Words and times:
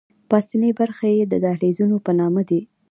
پاسنۍ 0.29 0.71
برخې 0.79 1.09
یې 1.17 1.25
د 1.27 1.33
دهلیزونو 1.45 1.95
په 2.05 2.11
نامه 2.19 2.41
دي. 2.49 2.61